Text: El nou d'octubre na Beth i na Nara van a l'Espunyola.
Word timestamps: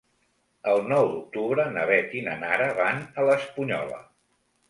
El 0.69 0.79
nou 0.91 1.09
d'octubre 1.09 1.65
na 1.75 1.83
Beth 1.91 2.17
i 2.21 2.25
na 2.29 2.35
Nara 2.45 2.71
van 2.79 3.05
a 3.25 3.29
l'Espunyola. 3.31 4.01